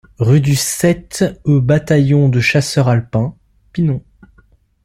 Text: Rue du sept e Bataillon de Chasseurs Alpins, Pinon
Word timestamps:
Rue 0.17 0.41
du 0.41 0.55
sept 0.55 1.23
e 1.45 1.59
Bataillon 1.59 2.27
de 2.29 2.39
Chasseurs 2.39 2.87
Alpins, 2.87 3.35
Pinon 3.71 4.01